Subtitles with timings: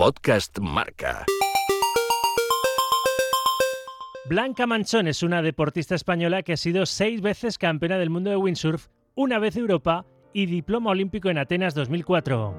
[0.00, 1.26] Podcast Marca.
[4.30, 8.36] Blanca Manchón es una deportista española que ha sido seis veces campeona del mundo de
[8.36, 12.54] windsurf, una vez Europa y diploma olímpico en Atenas 2004.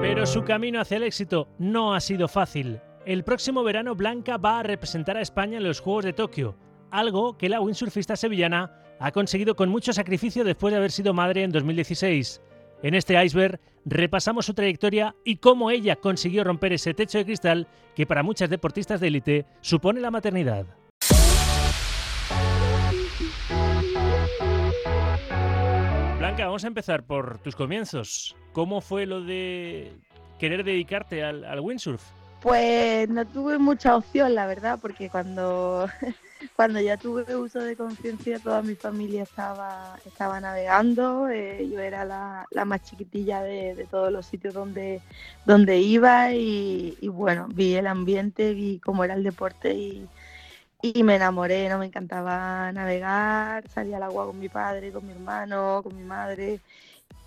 [0.00, 2.80] Pero su camino hacia el éxito no ha sido fácil.
[3.04, 6.56] El próximo verano Blanca va a representar a España en los Juegos de Tokio,
[6.92, 11.42] algo que la windsurfista sevillana ha conseguido con mucho sacrificio después de haber sido madre
[11.42, 12.40] en 2016.
[12.82, 17.68] En este iceberg repasamos su trayectoria y cómo ella consiguió romper ese techo de cristal
[17.94, 20.66] que para muchas deportistas de élite supone la maternidad.
[26.18, 28.34] Blanca, vamos a empezar por tus comienzos.
[28.52, 29.92] ¿Cómo fue lo de
[30.40, 32.02] querer dedicarte al, al windsurf?
[32.40, 35.88] Pues no tuve mucha opción, la verdad, porque cuando
[36.56, 42.04] cuando ya tuve uso de conciencia, toda mi familia estaba, estaba navegando, eh, yo era
[42.04, 45.00] la, más chiquitilla de, todos los sitios donde,
[45.44, 50.08] donde iba y, bueno, vi el ambiente, vi cómo era el deporte y,
[51.04, 51.78] me enamoré, ¿no?
[51.78, 56.60] Me encantaba navegar, salía al agua con mi padre, con mi hermano, con mi madre.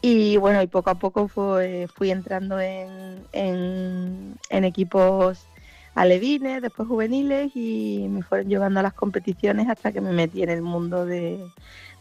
[0.02, 5.47] Y bueno, y poco a poco fui entrando en, en equipos
[5.96, 10.50] alevines, después juveniles y me fueron llevando a las competiciones hasta que me metí en
[10.50, 11.40] el mundo de,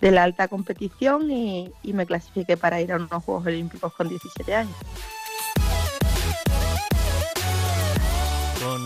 [0.00, 4.76] la alta competición y, me clasifiqué para ir a unos Juegos Olímpicos con 17 años.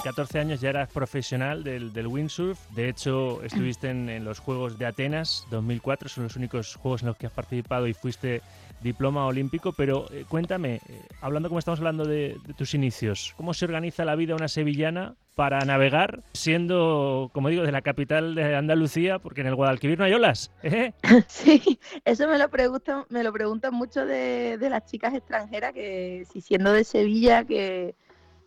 [0.08, 2.58] 14 años ya eras profesional del, windsurf.
[2.70, 6.08] De hecho, estuviste en, los Juegos de Atenas 2004.
[6.08, 8.40] Son los únicos juegos en los que has participado y fuiste
[8.80, 13.66] diploma olímpico, pero eh, cuéntame, eh, hablando como estamos hablando de, tus inicios, ¿cómo se
[13.66, 19.18] organiza la vida una sevillana para navegar siendo, como digo, de la capital de Andalucía,
[19.18, 20.52] porque en el Guadalquivir no hay olas?
[20.62, 20.92] ¿eh?
[21.28, 26.40] Sí, eso me lo preguntan, me lo preguntan mucho de, las chicas extranjeras, que si
[26.40, 27.94] siendo de Sevilla, que,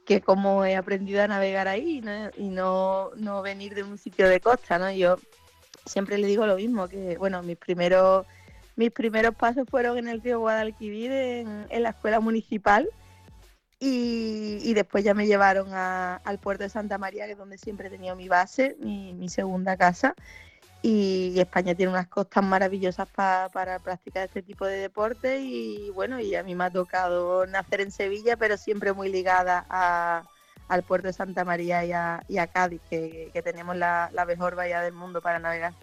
[0.06, 2.02] que cómo he aprendido a navegar ahí
[2.38, 4.92] y no, no venir de un sitio de costa, ¿no?
[4.92, 5.18] Yo
[5.86, 8.26] siempre le digo lo mismo, que bueno, mis primeros
[8.76, 12.90] mis primeros pasos fueron en el río Guadalquivir, en, la escuela municipal,
[13.80, 17.92] y, después ya me llevaron al puerto de Santa María, que es donde siempre he
[17.92, 20.16] tenido mi base, mi, segunda casa.
[20.82, 26.36] Y, España tiene unas costas maravillosas para practicar este tipo de deporte y bueno, y
[26.36, 29.66] a mí me ha tocado nacer en Sevilla, pero siempre muy ligada
[30.68, 34.94] al puerto de Santa María y a, Cádiz, que, tenemos la, la mejor bahía del
[34.94, 35.74] mundo para navegar.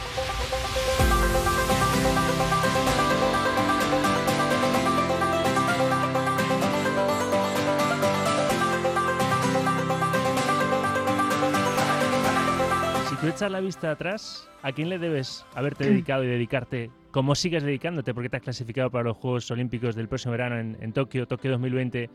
[13.20, 16.90] Tú echas la vista atrás, ¿a quién le debes haberte dedicado y dedicarte?
[17.10, 18.14] ¿Cómo sigues dedicándote?
[18.14, 22.10] Porque te has clasificado para los Juegos Olímpicos del próximo verano en, Tokio, Tokio 2020.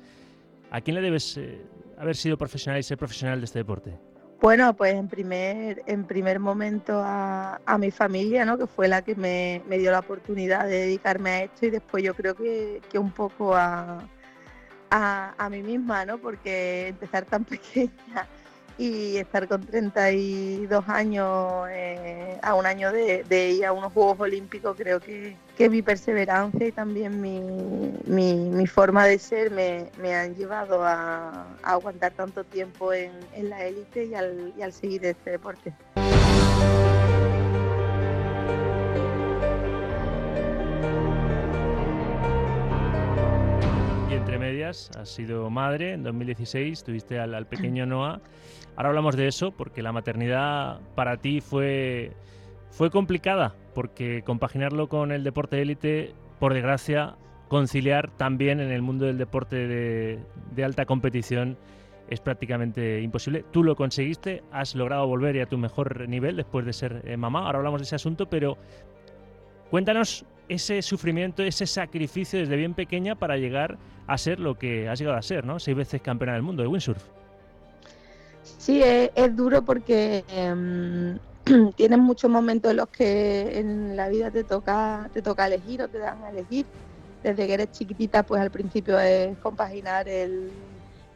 [0.72, 1.62] ¿A quién le debes eh,
[1.98, 4.00] haber sido profesional y ser profesional de este deporte?
[4.42, 8.58] Bueno, pues en primer, en primer momento a, mi familia, ¿no?
[8.58, 12.14] que fue la que me, dio la oportunidad de dedicarme a esto y después yo
[12.14, 14.00] creo que, un poco a,
[14.90, 16.18] a, a mí misma, ¿no?
[16.18, 18.28] porque empezar tan pequeña
[18.78, 24.76] y estar con 32 años eh, a un año de, ir a unos Juegos Olímpicos,
[24.78, 25.36] creo que,
[25.70, 32.92] mi perseverancia y también mi, forma de ser me, han llevado a, aguantar tanto tiempo
[32.94, 33.12] en,
[33.50, 35.74] la élite y al, y al seguir este deporte.
[44.98, 48.22] Has sido madre en 2016, tuviste al, pequeño Noah.
[48.76, 52.12] Ahora hablamos de eso porque la maternidad para ti fue,
[52.72, 57.16] fue complicada, porque compaginarlo con el deporte élite, por desgracia,
[57.48, 60.20] conciliar también en el mundo del deporte de,
[60.52, 61.58] de alta competición
[62.10, 63.46] es prácticamente imposible.
[63.52, 67.46] Tú lo conseguiste, has logrado volver a tu mejor nivel después de ser eh, mamá.
[67.46, 68.58] Ahora hablamos de ese asunto, pero
[69.70, 73.78] cuéntanos ese sufrimiento, ese sacrificio desde bien pequeña para llegar
[74.08, 75.60] a ser lo que has llegado a ser, ¿no?
[75.60, 77.04] Seis veces campeona del mundo de windsurf.
[78.44, 81.18] Sí, es, duro porque em,
[81.76, 85.88] tienes muchos momentos en los que en la vida te toca, te toca elegir o
[85.88, 86.66] te dan a elegir.
[87.24, 90.52] Desde que eres chiquitita, pues al principio es compaginar el,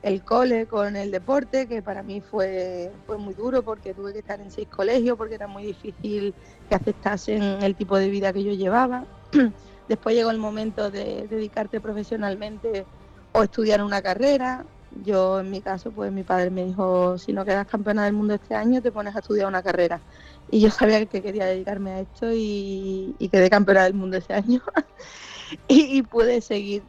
[0.04, 4.20] el cole con el deporte, que para mí fue, fue muy duro porque tuve que
[4.20, 6.34] estar en seis colegios, porque era muy difícil
[6.70, 9.06] que aceptasen el tipo de vida que yo llevaba.
[9.88, 12.86] Después llegó el momento de dedicarte profesionalmente
[13.32, 14.66] o estudiar una carrera.
[15.04, 18.34] Yo en mi caso, pues mi padre me dijo, si no quedas campeona del mundo
[18.34, 20.02] este año, te pones a estudiar una carrera.
[20.50, 24.62] Y yo sabía que quería dedicarme a esto y, quedé campeona del mundo ese año.
[25.68, 26.84] y, pude seguir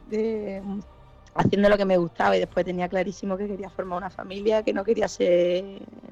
[1.35, 4.73] haciendo lo que me gustaba y después tenía clarísimo que quería formar una familia, que
[4.73, 5.65] no quería ser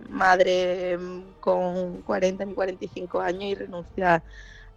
[0.09, 4.23] madre mm, con 40 ni 45 años y renunciar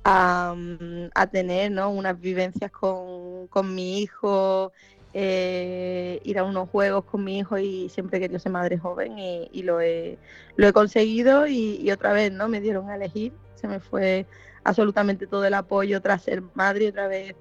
[0.04, 1.90] a, mm, tener ¿no?
[1.90, 4.72] unas vivencias con, con mi hijo,
[5.14, 9.18] eh, ir a unos juegos con mi hijo y siempre he querido ser madre joven
[9.18, 10.20] y, lo, he,
[10.56, 14.28] lo he conseguido y, otra vez no me dieron a elegir, se me fue
[14.64, 17.36] absolutamente todo el apoyo tras ser madre otra vez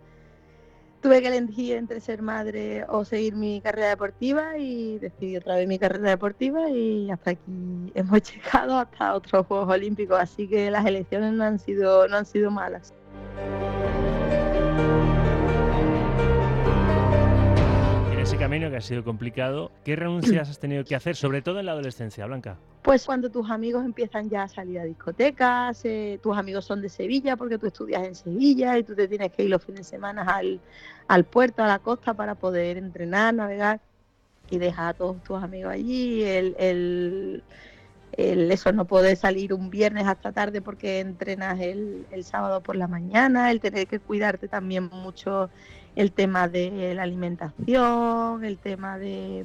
[1.01, 5.69] tuve que elegir entre ser madre o seguir mi carrera deportiva y decidí otra vez
[5.69, 10.87] mi carrera deportiva y hasta aquí hemos llegado hasta otros Juegos Olímpicos, así que las
[10.87, 12.95] elecciones no han sido, no han sido malas.
[18.39, 19.73] Camino que ha sido complicado.
[19.85, 22.57] ¿Qué renuncias has tenido que hacer, sobre todo en la adolescencia, Blanca?
[22.83, 26.89] Pues cuando tus amigos empiezan ya a salir a discotecas, eh, tus amigos son de
[26.89, 29.85] Sevilla porque tú estudias en Sevilla y tú te tienes que ir los fines de
[29.85, 30.61] semana al,
[31.09, 33.81] al puerto, a la costa para poder entrenar, navegar
[34.51, 36.23] y dejar a todos tus amigos allí.
[36.23, 37.43] El, el,
[38.17, 42.87] eso no poder salir un viernes hasta tarde porque entrenas el, el sábado por la
[42.87, 45.51] mañana, el tener que cuidarte también mucho
[45.95, 49.45] el tema de la alimentación, el tema de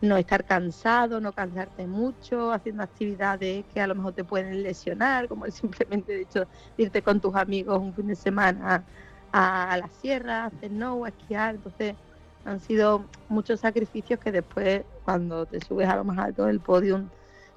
[0.00, 5.28] no estar cansado, no cansarte mucho, haciendo actividades que a lo mejor te pueden lesionar,
[5.28, 6.46] como el simplemente hecho
[6.76, 8.86] irte con tus amigos un fin de semana
[9.32, 11.96] a, la sierra, hacer no, esquiar, entonces
[12.44, 17.10] han sido muchos sacrificios que después cuando te subes a lo más alto del podium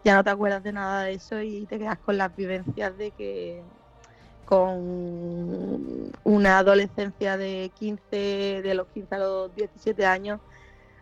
[0.03, 3.11] ya no te acuerdas de nada de eso y te quedas con las vivencias de
[3.11, 3.63] que
[4.47, 10.39] con una adolescencia de 15, de los 15 a los 17 años,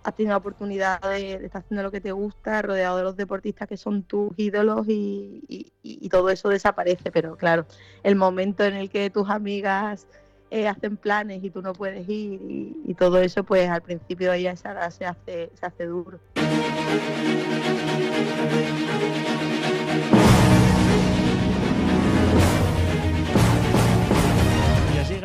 [0.03, 3.67] has tenido la oportunidad de, estar haciendo lo que te gusta, rodeado de los deportistas
[3.67, 5.71] que son tus ídolos y,
[6.09, 7.11] todo eso desaparece.
[7.11, 7.67] Pero claro,
[8.01, 10.07] el momento en el que tus amigas
[10.49, 12.39] eh, hacen planes y tú no puedes ir
[12.83, 15.05] y, todo eso, pues al principio ella se hace,
[15.53, 16.19] se hace duro.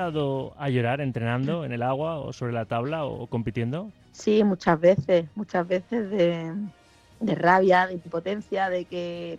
[0.07, 3.91] A llorar entrenando en el agua o sobre la tabla o compitiendo?
[4.13, 6.55] Sí, muchas veces, muchas veces de,
[7.35, 9.39] rabia, de impotencia, de que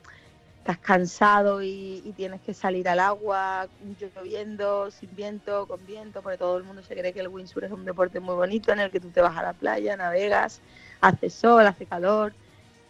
[0.59, 3.67] estás cansado y, tienes que salir al agua,
[3.99, 7.71] lloviendo, sin viento, con viento, porque todo el mundo se cree que el windsurf es
[7.71, 10.61] un deporte muy bonito en el que tú te vas a la playa, navegas,
[11.01, 12.33] hace sol, hace calor.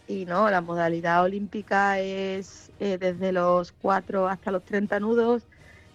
[0.06, 5.46] Y no, la modalidad olímpica es eh, desde los 4 hasta los 30 nudos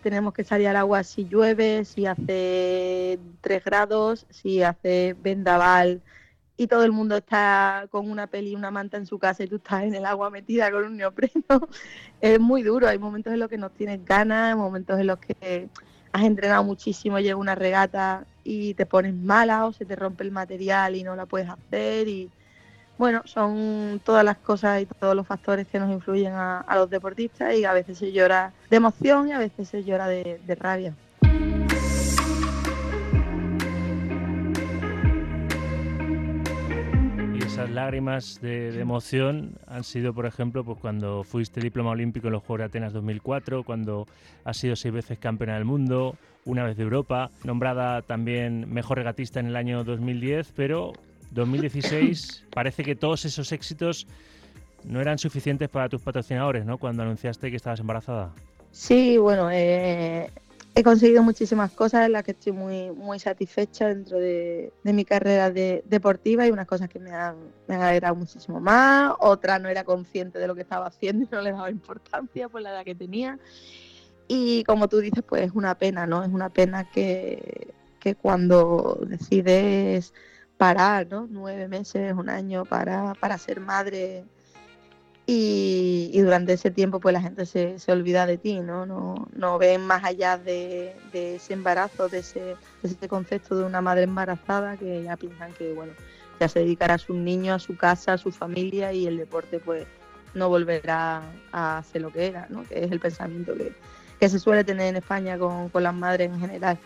[0.09, 6.01] tenemos que salir al agua si llueve, si hace 3 grados, si hace vendaval
[6.55, 9.47] y todo el mundo está con una peli y una manta en su casa y
[9.47, 11.43] tú estás en el agua metida con un neopreno.
[12.21, 15.67] Es muy duro, hay momentos en los que no tienes ganas, momentos en los que
[16.13, 20.31] has entrenado muchísimo, llega una regata y te pones mala o se te rompe el
[20.31, 22.31] material y no la puedes hacer y
[22.97, 27.55] bueno, son todas las cosas y todos los factores que nos influyen a, los deportistas
[27.55, 30.93] y a veces se llora de emoción y a veces se llora de, rabia.
[37.35, 42.33] Y esas lágrimas de, emoción han sido, por ejemplo, pues cuando fuiste diploma olímpico en
[42.33, 44.07] los Juegos de Atenas 2004, cuando
[44.43, 46.15] has sido seis veces campeona del mundo,
[46.45, 50.93] una vez de Europa, nombrada también mejor regatista en el año 2010, pero
[51.31, 54.07] 2016 parece que todos esos éxitos
[54.83, 56.77] no eran suficientes para tus patrocinadores, ¿no?
[56.77, 58.33] Cuando anunciaste que estabas embarazada.
[58.71, 60.31] Sí, bueno, eh,
[60.75, 65.49] he conseguido muchísimas cosas en las que estoy muy, muy satisfecha dentro de, mi carrera
[65.49, 67.35] deportiva y unas cosas que me han,
[67.67, 71.27] me han alegrado muchísimo más, otras no era consciente de lo que estaba haciendo y
[71.31, 73.39] no le daba importancia por la edad que tenía.
[74.27, 76.23] Y como tú dices, pues es una pena, ¿no?
[76.23, 80.13] Es una pena que, que cuando decides
[80.57, 81.27] parar, ¿no?
[81.29, 84.25] Nueve meses, un año para, para ser madre
[85.29, 88.85] y, durante ese tiempo pues la gente se, se olvida de ti, ¿no?
[88.85, 94.03] No, no ven más allá de, ese embarazo, de ese, ese, concepto de una madre
[94.03, 95.91] embarazada que ya piensan que, bueno,
[96.39, 99.59] ya se dedicará a sus niños, a su casa, a su familia y el deporte
[99.59, 99.85] pues
[100.33, 101.21] no volverá
[101.51, 102.63] a ser lo que era, ¿no?
[102.63, 103.73] Que es el pensamiento que,
[104.21, 106.79] que se suele tener en España con, con las madres en general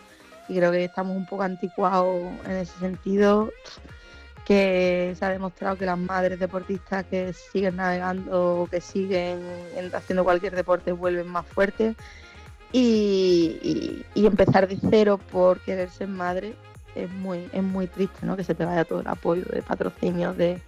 [0.48, 3.50] y creo que estamos un poco anticuados en ese sentido,
[4.44, 9.40] que se ha demostrado que las madres deportistas que siguen navegando o que siguen
[9.94, 11.96] haciendo cualquier deporte vuelven más fuertes
[12.72, 16.54] y, empezar de cero por querer ser madre
[16.94, 18.36] es muy, es muy triste, ¿no?
[18.36, 20.60] Que se te vaya todo el apoyo de patrocinio, de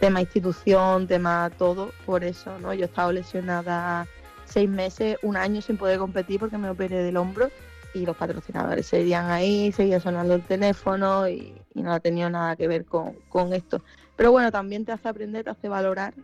[0.00, 2.72] tema institución, tema todo, por eso, ¿no?
[2.74, 4.06] Yo he estado lesionada
[4.44, 7.50] seis meses, un año sin poder competir porque me operé del hombro
[7.94, 12.68] y los patrocinadores seguían ahí, seguía sonando el teléfono y, no ha tenido nada que
[12.68, 13.82] ver con, esto.
[14.16, 16.14] Pero bueno, también te hace aprender, te hace valorar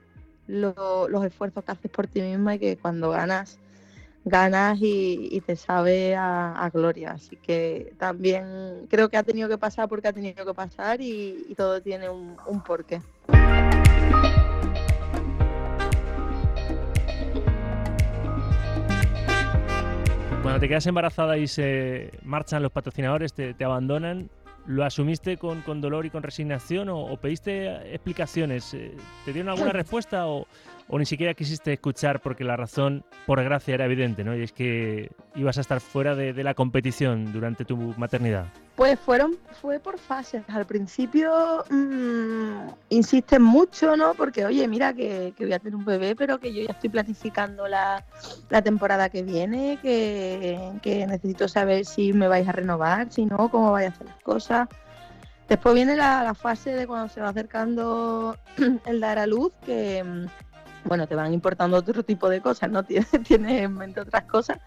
[0.46, 3.58] los esfuerzos que haces por ti misma y que cuando ganas,
[4.24, 7.12] ganas y, te sabe a, gloria.
[7.12, 11.54] Así que también creo que ha tenido que pasar porque ha tenido que pasar y,
[11.56, 13.00] todo tiene un porqué.
[20.48, 24.30] Cuando te quedas embarazada y se marchan los patrocinadores, te, abandonan,
[24.64, 28.72] ¿lo asumiste con, dolor y con resignación o, pediste explicaciones?
[28.72, 30.46] Eh, ¿Te dieron alguna respuesta o,
[30.88, 34.34] ni siquiera quisiste escuchar porque la razón, por gracia, era evidente, ¿no?
[34.34, 38.46] Y es que ibas a estar fuera de la competición durante tu maternidad.
[38.78, 40.44] Pues fueron, fue por fases.
[40.46, 44.14] Al principio mmm, insisten mucho, ¿no?
[44.14, 47.66] Porque, oye, mira que, voy a tener un bebé, pero que yo ya estoy planificando
[47.66, 48.04] la,
[48.62, 53.90] temporada que viene, que, necesito saber si me vais a renovar, si no, cómo vais
[53.90, 54.68] a hacer las cosas.
[55.48, 58.36] Después viene la, fase de cuando se va acercando
[58.86, 60.26] el dar a luz, que, mm,
[60.84, 62.84] bueno, te van importando otro tipo de cosas, ¿no?
[62.84, 64.60] Tienes, tienes en mente otras cosas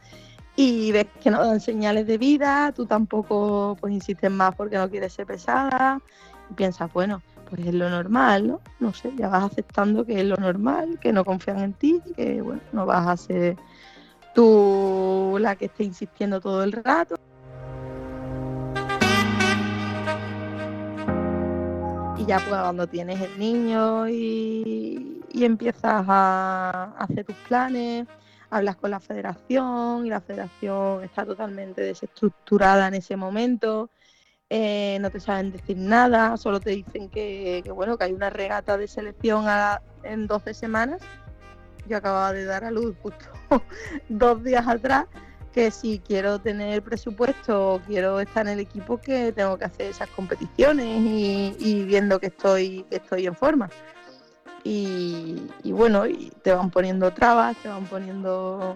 [0.64, 4.90] y ves que no dan señales de vida, tú tampoco pues insistes más porque no
[4.92, 6.00] quieres ser pesada
[6.52, 8.62] y piensas, bueno, pues es lo normal, ¿no?
[8.80, 12.44] No sé, ya vas aceptando que es lo normal, que no confían en ti, que
[12.44, 13.58] bueno, no vas a ser
[14.36, 17.16] tú la que esté insistiendo todo el rato.
[22.20, 28.06] Y ya pues cuando tienes el niño y, y empiezas a hacer tus planes,
[28.52, 33.90] hablas con la federación y la federación está totalmente desestructurada en ese momento.
[34.50, 38.78] Eh, no te saben decir nada, solo te dicen que, bueno, que hay una regata
[38.78, 39.46] de selección
[40.04, 41.02] en 12 semanas.
[41.88, 43.26] Yo acababa de dar a luz justo
[44.10, 45.06] dos días atrás,
[45.54, 49.88] que si quiero tener presupuesto o quiero estar en el equipo, que tengo que hacer
[49.88, 53.70] esas competiciones y, y viendo que estoy, que estoy en forma
[54.64, 58.76] y, bueno, y te van poniendo trabas, te van poniendo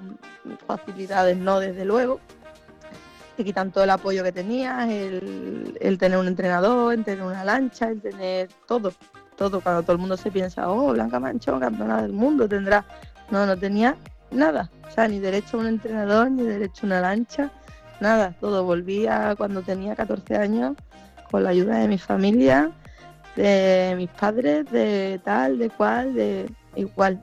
[0.65, 2.19] facilidades, no desde luego.
[3.37, 7.89] Te quitan todo el apoyo que tenías, el, tener un entrenador, el tener una lancha,
[7.89, 8.93] el tener todo,
[9.35, 9.61] todo.
[9.61, 12.85] Cuando todo el mundo se piensa, oh, Blanca Manchón, campeona del mundo, tendrá.
[13.29, 13.97] No, no tenía
[14.31, 14.71] nada.
[14.87, 17.51] O sea, ni derecho a un entrenador, ni derecho a una lancha,
[17.99, 18.35] nada.
[18.39, 20.75] Todo volvía cuando tenía 14 años
[21.29, 22.71] con la ayuda de mi familia
[23.35, 27.21] de mis padres, de tal, de cual, de igual.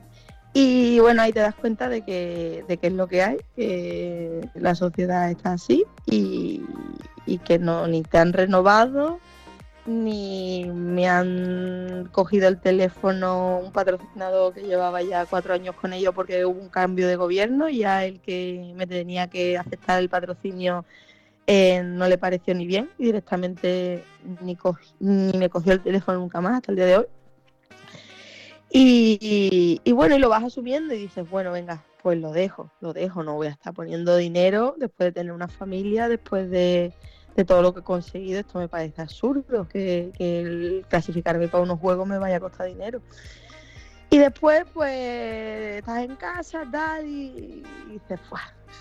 [0.53, 4.75] Y bueno, ahí te das cuenta de que, de es lo que hay, que la
[4.75, 6.63] sociedad está así y,
[7.45, 9.19] que no ni te han renovado,
[9.87, 16.13] ni me han cogido el teléfono un patrocinador que llevaba ya cuatro años con ellos
[16.13, 20.09] porque hubo un cambio de gobierno y ya el que me tenía que aceptar el
[20.09, 20.85] patrocinio
[21.45, 24.03] eh, no le pareció ni bien y directamente
[24.41, 24.57] ni,
[24.99, 27.05] me cogió el teléfono nunca más hasta el día de hoy.
[28.75, 33.21] Y, bueno, y lo vas asumiendo y dices, bueno, venga, pues lo dejo, lo dejo,
[33.21, 36.91] no voy a estar poniendo dinero después de tener una familia, después de,
[37.45, 42.07] todo lo que he conseguido, esto me parece absurdo, que, el clasificarme para unos juegos
[42.07, 43.01] me vaya a costar dinero.
[44.13, 48.19] Y después, pues, estás en casa, tal, y, dices,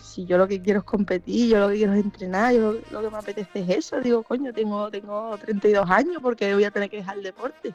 [0.02, 3.00] si yo lo que quiero es competir, yo lo que quiero es entrenar, yo lo,
[3.00, 6.90] que me apetece es eso, digo, coño, tengo, tengo 32 años porque voy a tener
[6.90, 7.74] que dejar el deporte.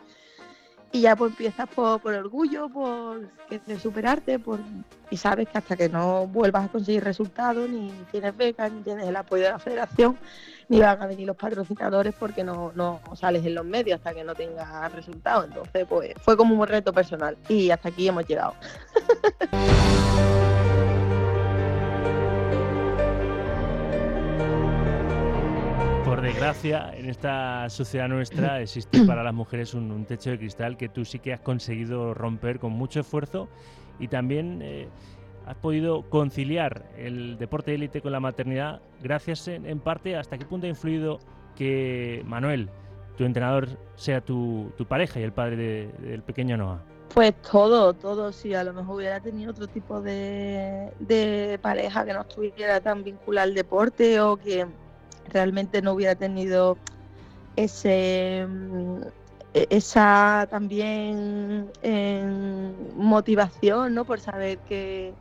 [0.91, 4.59] Y ya pues empiezas por, por orgullo, por querer superarte, por,
[5.09, 9.05] y sabes que hasta que no vuelvas a conseguir resultados, ni tienes becas, ni tienes
[9.07, 10.17] el apoyo de la federación,
[10.69, 14.23] ni van a venir los patrocinadores porque no, no sales en los medios hasta que
[14.23, 15.45] no tengas resultados.
[15.45, 18.53] Entonces, pues fue como un reto personal y hasta aquí hemos llegado.
[26.37, 31.03] desgracia, en esta sociedad nuestra existe para las mujeres un, techo de cristal que tú
[31.03, 33.49] sí que has conseguido romper con mucho esfuerzo
[33.97, 34.87] y también eh,
[35.47, 40.67] has podido conciliar el deporte élite con la maternidad gracias en, parte hasta qué punto
[40.67, 41.17] ha influido
[41.55, 42.69] que Manuel,
[43.17, 46.83] tu entrenador, sea tu, pareja y el padre del pequeño Noah.
[47.15, 52.13] Pues todo, todo, si a lo mejor hubiera tenido otro tipo de, de pareja que
[52.13, 54.67] no estuviera tan vinculada al deporte o que
[55.27, 56.77] realmente no hubiera tenido
[57.55, 59.01] ese mm,
[59.57, 64.05] e-, esa también em, motivación ¿no?
[64.05, 65.13] por saber que,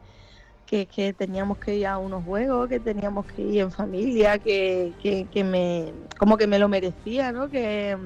[0.67, 5.45] que, teníamos que ir a unos juegos, que teníamos que ir en familia, que, que,
[5.45, 7.49] me como que me lo merecía, ¿no?
[7.49, 7.97] que,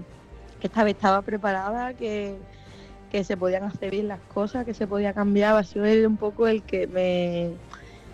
[0.62, 2.36] esta vez estaba preparada, que,
[3.24, 6.46] se podían hacer bien las cosas, que se podía cambiar, ha sido él un poco
[6.46, 7.54] el que me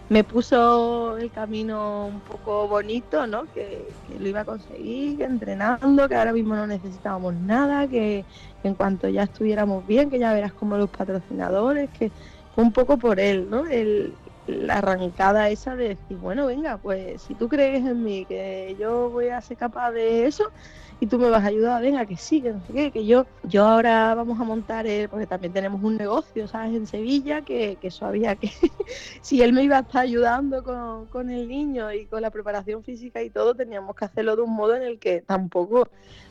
[0.08, 3.44] me puso el camino un poco bonito, ¿no?
[3.52, 8.24] Que, lo iba a conseguir, que entrenando, que ahora mismo no necesitábamos nada, que,
[8.62, 12.10] en cuanto ya estuviéramos bien, que ya verás como los patrocinadores, que
[12.56, 13.66] un poco por él, ¿no?
[13.66, 14.14] El,
[14.46, 19.10] la arrancada esa de decir, bueno, venga, pues si tú crees en mí, que yo
[19.10, 20.50] voy a ser capaz de eso,
[20.98, 23.26] y tú me vas a ayudar, venga, que sí, que no sé qué, que yo,
[23.44, 26.74] yo ahora vamos a montar, porque también tenemos un negocio, ¿sabes?
[26.74, 28.50] En Sevilla, que, que eso había que,
[29.20, 32.82] si él me iba a estar ayudando con, con el niño y con la preparación
[32.82, 35.88] física y todo, teníamos que hacerlo de un modo en el que tampoco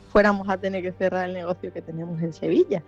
[0.08, 2.82] fuéramos a tener que cerrar el negocio que teníamos en Sevilla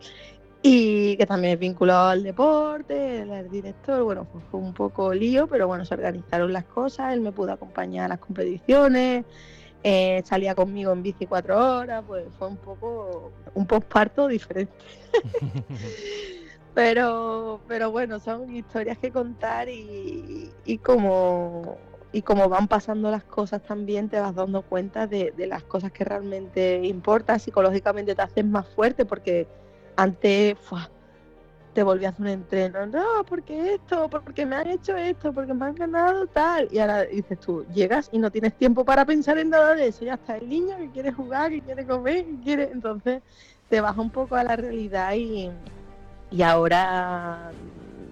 [0.62, 5.66] y que también es vinculado al deporte, el director, bueno, fue un poco lío, pero
[5.66, 9.24] bueno, se organizaron las cosas, él me pudo acompañar a las competiciones,
[9.84, 14.72] eh, salía conmigo en bici cuatro horas, pues fue un poco un posparto diferente.
[16.74, 21.78] pero, pero bueno, son historias que contar y, y como
[22.12, 26.04] y como van pasando las cosas también te vas dando cuenta de, las cosas que
[26.04, 29.46] realmente importan, psicológicamente te haces más fuerte porque
[29.98, 30.56] antes
[31.74, 35.74] te volvías un entreno, no, porque esto, porque me han hecho esto, porque me han
[35.74, 36.68] ganado tal.
[36.70, 40.04] Y ahora dices tú, llegas y no tienes tiempo para pensar en nada de eso.
[40.04, 42.70] Ya está el niño que quiere jugar, que quiere comer, que quiere.
[42.72, 43.22] Entonces
[43.68, 45.50] te baja un poco a la realidad y,
[46.30, 47.50] y ahora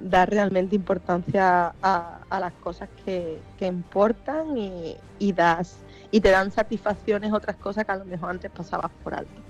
[0.01, 5.79] dar realmente importancia a, las cosas que, importan y, y, das
[6.11, 9.41] y te dan satisfacciones otras cosas que a lo mejor antes pasabas por alto.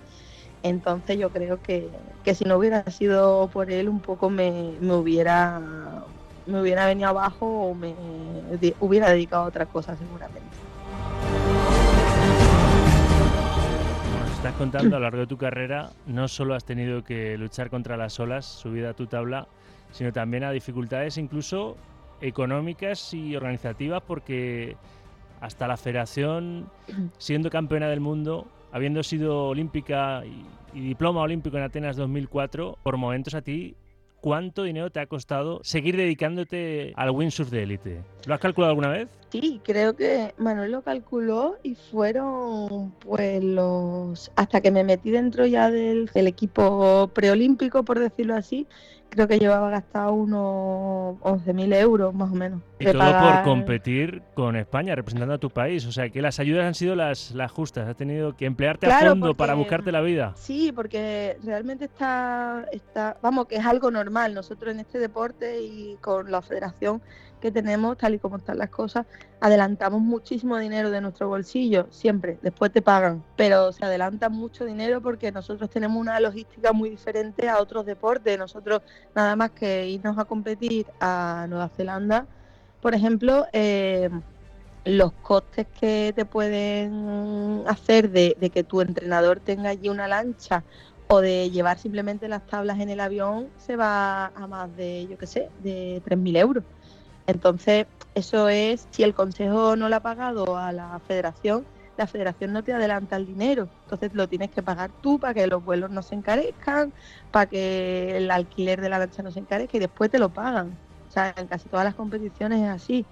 [0.69, 1.89] Entonces yo creo que,
[2.35, 5.61] si no hubiera sido por él, un poco me, hubiera
[6.47, 7.95] me hubiera venido abajo o me
[8.81, 10.41] hubiera dedicado a otra cosa seguramente.
[14.21, 17.71] Nos estás contando a lo largo de tu carrera, no solo has tenido que luchar
[17.71, 19.47] contra las olas, subida a tu tabla,
[19.93, 21.77] sino también a dificultades incluso
[22.21, 24.77] económicas y organizativas, porque
[25.41, 26.69] hasta la federación,
[27.19, 28.47] siendo campeona del mundo,
[28.77, 33.75] habiendo sido olímpica y, diploma olímpico en Atenas 2004, por momentos a ti,
[34.21, 38.03] ¿cuánto dinero te ha costado seguir dedicándote al windsurf de élite?
[38.27, 39.09] ¿Lo has calculado alguna vez?
[39.31, 44.31] Sí, creo que Manuel lo calculó y fueron pues los...
[44.37, 48.67] Hasta que me metí dentro ya del, del equipo preolímpico, por decirlo así,
[49.17, 52.61] creo que llevaba gastado unos 11.000 euros más o menos.
[52.79, 55.87] Y todo por competir con España, representando a tu país.
[55.87, 57.89] O sea, que las ayudas han sido las, las justas.
[57.89, 60.35] Has tenido que emplearte a fondo para buscarte la vida.
[60.37, 64.35] Sí, porque realmente está, está, vamos, que es algo normal.
[64.35, 67.01] Nosotros en este deporte y con la federación
[67.41, 69.07] que tenemos, tal y como están las cosas,
[69.41, 75.01] adelantamos muchísimo dinero de nuestro bolsillo, siempre, después te pagan, pero se adelanta mucho dinero
[75.01, 78.39] porque nosotros tenemos una logística muy diferente a otros deportes.
[78.39, 78.83] Nosotros
[79.15, 82.27] nada más que irnos a competir a Nueva Zelanda,
[82.81, 84.11] por ejemplo, eh,
[84.85, 90.65] los costes que te pueden hacer de, de que tu entrenador tenga allí una lancha
[91.09, 95.19] o de llevar simplemente las tablas en el avión se va a más de, yo
[95.19, 96.65] qué sé, de 3.000 euros.
[97.27, 102.53] Entonces, eso es, si el Consejo no lo ha pagado a la Federación, la Federación
[102.53, 103.69] no te adelanta el dinero.
[103.85, 106.93] Entonces lo tienes que pagar tú para que los vuelos no se encarezcan,
[107.31, 110.79] para que el alquiler de la lancha no se encarezca y después te lo pagan.
[111.09, 113.07] O sea, en casi todas las competiciones es así.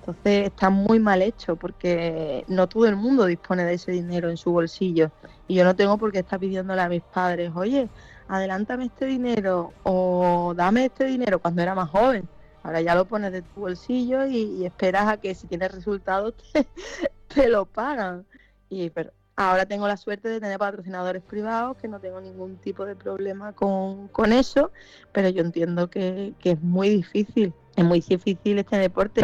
[0.00, 4.36] Entonces está muy mal hecho porque no todo el mundo dispone de ese dinero en
[4.36, 5.10] su bolsillo.
[5.48, 7.88] Y yo no tengo por qué estar pidiéndole a mis padres, oye,
[8.28, 12.28] adelántame este dinero o dame este dinero cuando era más joven.
[12.64, 16.34] Ahora ya lo pones de tu bolsillo y, esperas a que si tienes resultados
[17.28, 18.24] te, lo pagan.
[18.70, 22.86] Y pero ahora tengo la suerte de tener patrocinadores privados, que no tengo ningún tipo
[22.86, 24.72] de problema con, eso,
[25.12, 29.20] pero yo entiendo que, que es muy difícil, es muy difícil este deporte.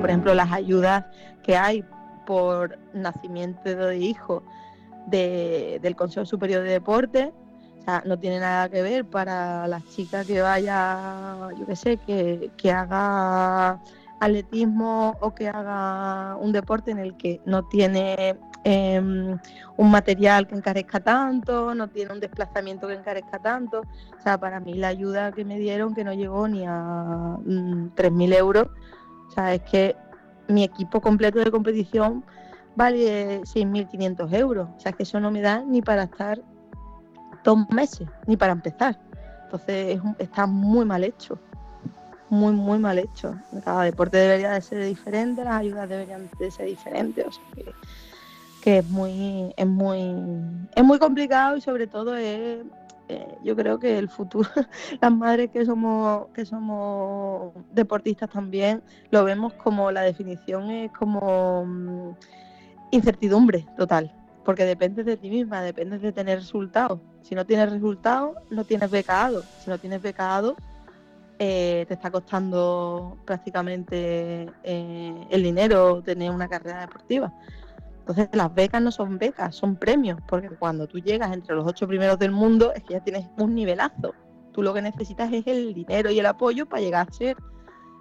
[0.00, 1.06] Por ejemplo, las ayudas
[1.42, 1.84] que hay
[2.26, 4.42] por nacimiento de hijo
[5.06, 7.30] del Consejo Superior de Deportes.
[7.80, 11.96] O sea, no tiene nada que ver para las chicas que vaya, yo qué sé,
[11.98, 13.78] que, que haga
[14.20, 19.38] atletismo o que haga un deporte en el que no tiene em,
[19.76, 23.80] un material que encarezca tanto, no tiene un desplazamiento que encarezca tanto.
[24.18, 28.10] O sea, para mí la ayuda que me dieron, que no llegó ni a 3.000
[28.10, 28.68] mm, euros,
[29.28, 29.96] o sea, es que
[30.48, 32.24] mi equipo completo de competición
[32.76, 34.68] vale 6.500 euros.
[34.76, 36.40] O sea, que eso no me da ni para estar
[37.44, 38.98] dos meses, ni para empezar.
[39.44, 41.38] Entonces está muy mal hecho,
[42.28, 43.36] muy, muy mal hecho.
[43.64, 47.26] Cada deporte debería de ser diferente, las ayudas deberían de ser diferentes.
[47.26, 47.74] O sea,
[48.62, 50.14] que es muy, es muy,
[50.74, 52.64] es muy complicado y sobre todo es
[53.08, 54.48] eh, yo creo que el futuro,
[55.00, 61.64] las madres que somos, que somos deportistas también, lo vemos como la definición es como
[61.66, 62.10] mm,
[62.92, 64.10] incertidumbre total,
[64.44, 67.00] porque dependes de ti misma, dependes de tener resultados.
[67.22, 69.42] Si no tienes resultados, no tienes becado.
[69.62, 70.56] Si no tienes becado,
[71.38, 77.32] eh, te está costando prácticamente eh, el dinero tener una carrera deportiva.
[78.06, 81.88] Entonces las becas no son becas, son premios, porque cuando tú llegas entre los ocho
[81.88, 84.14] primeros del mundo es que ya tienes un nivelazo.
[84.52, 87.34] Tú lo que necesitas es el dinero y el apoyo para llegar a ser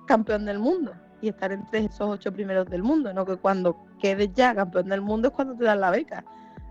[0.06, 4.34] campeón del mundo y estar entre esos ocho primeros del mundo, no que cuando quedes
[4.34, 6.26] ya campeón del mundo es cuando te dan la beca.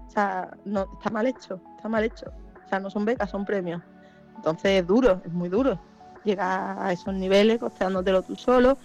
[0.07, 2.27] O sea, no, está mal hecho, está mal hecho.
[2.67, 3.81] O sea, no son becas, son premios.
[4.37, 5.81] Entonces es duro, es muy duro
[6.23, 8.77] llegar a esos niveles costeándotelo tú solo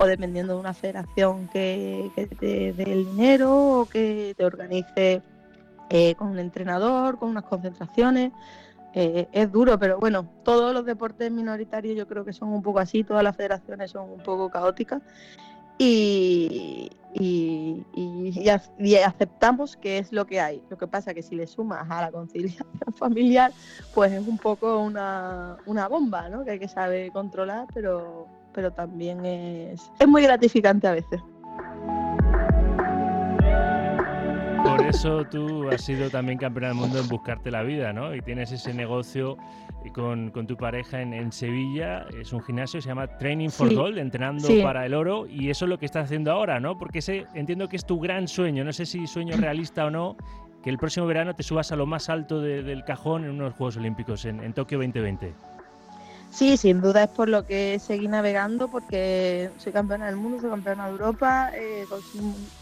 [0.00, 2.10] o dependiendo de una federación que,
[2.40, 5.20] te dé el dinero o que te organice
[5.90, 8.32] eh, con un entrenador, con unas concentraciones.
[8.94, 12.78] Eh, es duro, pero bueno, todos los deportes minoritarios yo creo que son un poco
[12.78, 15.02] así, todas las federaciones son un poco caóticas
[15.80, 18.48] y, y,
[19.04, 20.62] aceptamos que es lo que hay.
[20.68, 23.52] Lo que pasa que si le sumas a la conciliación familiar,
[23.94, 26.44] pues es un poco una, una bomba, ¿no?
[26.44, 28.19] Que hay que saber controlar, pero,
[28.52, 31.20] pero también es, es muy gratificante a veces.
[34.64, 38.14] Por eso tú has sido también campeona del mundo en buscarte la vida, ¿no?
[38.14, 39.36] Y tienes ese negocio
[39.94, 43.98] con, con tu pareja en, en, Sevilla, es un gimnasio, se llama Training for Gold,
[43.98, 46.76] entrenando para el oro, y eso es lo que estás haciendo ahora, ¿no?
[46.76, 50.16] Porque ese, entiendo que es tu gran sueño, no sé si sueño realista o no,
[50.62, 53.78] que el próximo verano te subas a lo más alto del cajón en unos Juegos
[53.78, 55.32] Olímpicos en, en Tokio 2020.
[56.30, 60.50] Sí, sin duda es por lo que seguí navegando, porque soy campeona del mundo, soy
[60.50, 61.88] campeona de Europa, eh,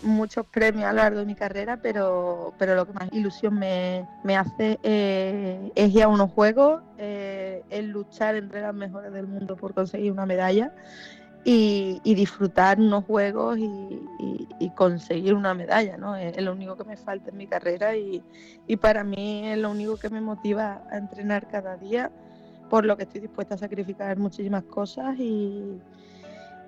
[0.03, 4.07] muchos premios a lo largo de mi carrera, pero, pero lo que más ilusión me,
[4.37, 9.55] hace eh, es ir a unos juegos, eh, es luchar entre las mejores del mundo
[9.55, 10.73] por conseguir una medalla
[11.45, 16.17] y, disfrutar unos juegos y, conseguir una medalla, ¿no?
[16.17, 18.23] Es, lo único que me falta en mi carrera y,
[18.67, 22.11] y para mí es lo único que me motiva a entrenar cada día
[22.69, 25.81] por lo que estoy dispuesta a sacrificar muchísimas cosas y,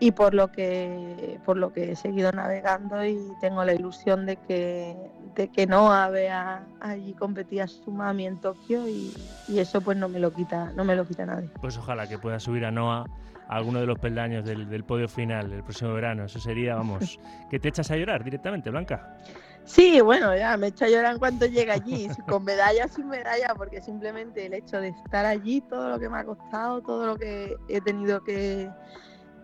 [0.01, 4.37] y por lo que por lo que he seguido navegando y tengo la ilusión de
[4.37, 4.97] que
[5.37, 9.15] de que Noah vea allí competir a su mami en Tokio y,
[9.49, 11.51] eso pues no me lo quita no me lo quita nadie.
[11.61, 13.05] Pues ojalá que pueda subir a Noah
[13.51, 17.19] alguno de los peldaños del, del podio final el próximo verano eso sería vamos
[17.51, 19.17] que te echas a llorar directamente Blanca
[19.65, 23.55] Sí, bueno, ya me echa a llorar en cuanto llega allí, con medalla sin medalla,
[23.57, 27.17] porque simplemente el hecho de estar allí, todo lo que me ha costado, todo lo
[27.17, 28.69] que he tenido que,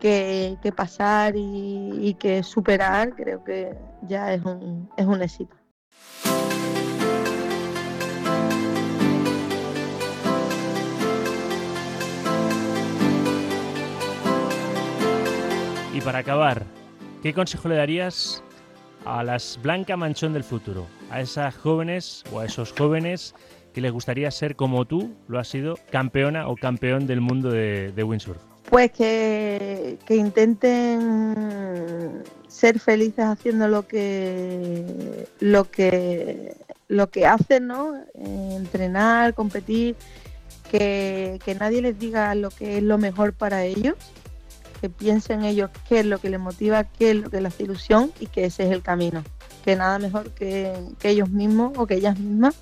[0.01, 5.57] que, pasar y, que superar, creo que ya es un, es un éxito.
[15.97, 16.63] Y para acabar,
[17.23, 18.43] ¿qué consejo le darías
[19.07, 23.35] a las Blanca Manchón del futuro, a esas jóvenes o a esos jóvenes
[23.73, 28.05] que les gustaría ser como tú lo has sido, campeona o campeón del mundo de,
[28.05, 28.37] windsurf?
[28.69, 36.57] Pues que, intenten ser felices haciendo lo que lo que
[36.89, 37.95] lo que hacen, ¿no?
[38.19, 39.97] entrenar, competir,
[40.71, 43.95] que nadie les diga lo que es lo mejor para ellos,
[44.81, 47.65] que piensen ellos qué es lo que les motiva, qué es lo que les hace
[47.65, 49.23] ilusión y que ese es el camino.
[49.65, 52.57] Que nada mejor que, ellos mismos o que ellas mismas,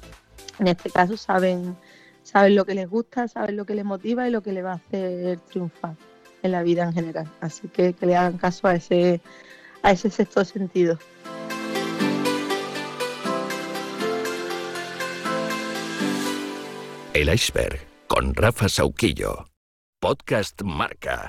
[0.58, 1.76] en este caso, saben,
[2.22, 4.72] saben lo que les gusta, saben lo que les motiva y lo que les va
[4.72, 5.96] a hacer triunfar
[6.42, 7.30] en la vida en general.
[7.40, 9.20] Así que que le hagan caso a ese,
[9.82, 10.98] a ese sexto sentido.
[17.14, 19.46] El iceberg con Rafa Sauquillo.
[20.00, 21.28] Podcast Marca.